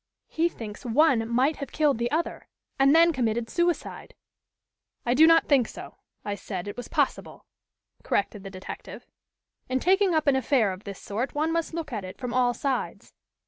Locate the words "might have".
1.29-1.71